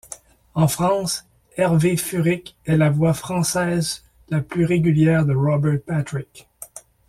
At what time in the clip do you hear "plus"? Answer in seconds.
4.41-4.65